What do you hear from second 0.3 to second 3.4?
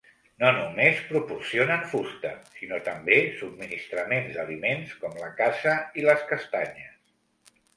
No només proporcionen fusta, sinó també